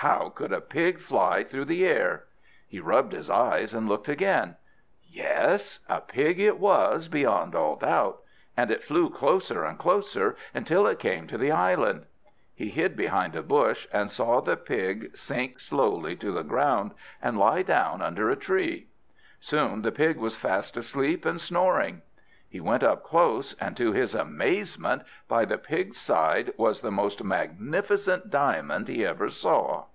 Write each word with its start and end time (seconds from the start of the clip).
How 0.00 0.28
could 0.28 0.52
a 0.52 0.60
pig 0.60 1.00
fly 1.00 1.42
through 1.42 1.64
the 1.64 1.84
air? 1.86 2.24
He 2.68 2.78
rubbed 2.80 3.12
his 3.12 3.28
eyes 3.30 3.72
and 3.74 3.88
looked 3.88 4.08
again; 4.10 4.56
yes, 5.08 5.80
a 5.88 6.00
pig 6.02 6.38
it 6.38 6.60
was 6.60 7.08
beyond 7.08 7.54
all 7.56 7.74
doubt; 7.76 8.20
and 8.58 8.70
it 8.70 8.84
flew 8.84 9.08
closer 9.10 9.64
and 9.64 9.78
closer 9.78 10.36
until 10.54 10.86
it 10.86 10.98
came 11.00 11.26
to 11.28 11.38
the 11.38 11.50
island. 11.50 12.04
He 12.54 12.68
hid 12.68 12.94
behind 12.94 13.34
a 13.34 13.42
bush, 13.42 13.88
and 13.92 14.08
saw 14.10 14.40
the 14.42 14.56
pig 14.56 15.16
sink 15.16 15.58
slowly 15.60 16.14
to 16.16 16.30
the 16.30 16.44
ground 16.44 16.92
and 17.22 17.38
lie 17.38 17.62
down 17.62 18.00
under 18.02 18.28
a 18.30 18.36
tree. 18.36 18.88
Soon 19.40 19.80
the 19.82 19.90
pig 19.90 20.18
was 20.18 20.36
fast 20.36 20.76
asleep 20.76 21.24
and 21.24 21.40
snoring. 21.40 22.02
He 22.48 22.60
went 22.60 22.84
up 22.84 23.02
close, 23.02 23.54
and, 23.54 23.76
to 23.76 23.90
his 23.92 24.14
amazement, 24.14 25.02
by 25.26 25.44
the 25.46 25.58
pig's 25.58 25.98
side, 25.98 26.52
was 26.56 26.80
the 26.80 26.92
most 26.92 27.24
magnificent 27.24 28.30
diamond 28.30 28.86
he 28.86 29.04
ever 29.04 29.28
saw. 29.30 29.86